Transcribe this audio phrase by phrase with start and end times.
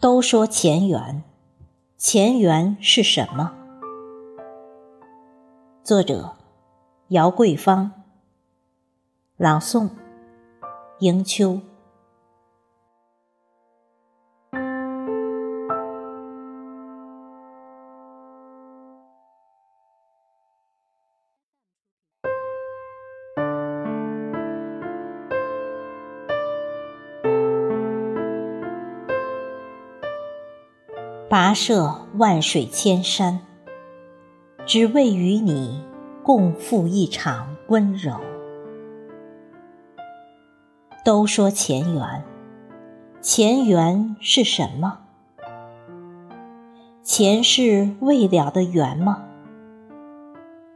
[0.00, 1.22] 都说前缘，
[1.98, 3.52] 前缘是什么？
[5.84, 6.36] 作者：
[7.08, 7.92] 姚桂芳。
[9.36, 9.90] 朗诵：
[11.00, 11.60] 迎秋。
[31.30, 33.38] 跋涉万水千山，
[34.66, 35.80] 只为与你
[36.24, 38.16] 共赴一场温柔。
[41.04, 42.24] 都说前缘，
[43.20, 44.98] 前缘是什么？
[47.04, 49.22] 前世未了的缘吗？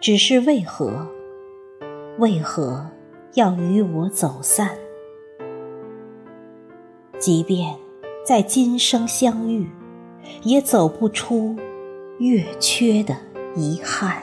[0.00, 1.08] 只是为何？
[2.18, 2.86] 为何
[3.34, 4.70] 要与我走散？
[7.18, 7.76] 即便
[8.24, 9.70] 在今生相遇。
[10.42, 11.56] 也走不出
[12.18, 13.16] 月缺的
[13.54, 14.22] 遗憾。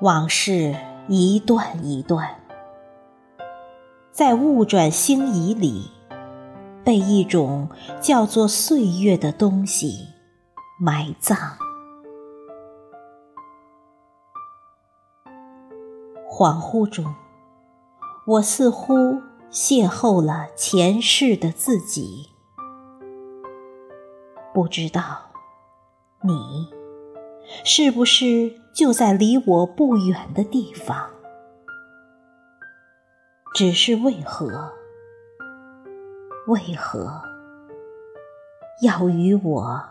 [0.00, 0.74] 往事
[1.08, 2.28] 一段一段，
[4.10, 5.90] 在物转星移里，
[6.82, 7.68] 被一种
[8.00, 10.08] 叫做岁月的东西
[10.80, 11.36] 埋葬。
[16.30, 17.14] 恍惚中，
[18.26, 19.20] 我似乎。
[19.52, 22.30] 邂逅了前世的自己，
[24.54, 25.32] 不知道
[26.22, 26.72] 你
[27.64, 31.10] 是不是就在离我不远的地方？
[33.52, 34.72] 只是为何，
[36.46, 37.20] 为何
[38.82, 39.84] 要与我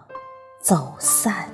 [0.62, 1.50] 走散？